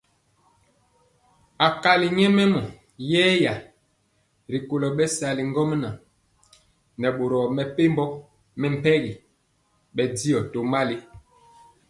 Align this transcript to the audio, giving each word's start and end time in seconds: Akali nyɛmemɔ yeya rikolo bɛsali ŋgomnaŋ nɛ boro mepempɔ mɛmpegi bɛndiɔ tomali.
Akali 1.67 2.07
nyɛmemɔ 2.17 2.61
yeya 3.11 3.53
rikolo 4.51 4.87
bɛsali 4.97 5.41
ŋgomnaŋ 5.49 5.95
nɛ 6.99 7.07
boro 7.17 7.39
mepempɔ 7.55 8.03
mɛmpegi 8.61 9.13
bɛndiɔ 9.95 10.39
tomali. 10.51 10.97